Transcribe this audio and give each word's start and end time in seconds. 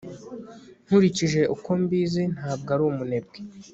nkurikije 0.85 1.41
uko 1.55 1.69
mbizi, 1.81 2.23
ntabwo 2.35 2.69
ari 2.75 2.83
umunebwe 2.91 3.37